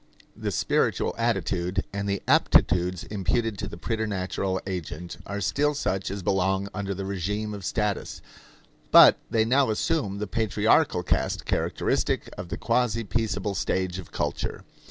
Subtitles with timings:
[0.35, 6.23] The spiritual attitude and the aptitudes imputed to the preternatural agent are still such as
[6.23, 8.19] belong under the regime of status,
[8.89, 14.63] but they now assume the patriarchal cast characteristic of the quasi peaceable stage of culture.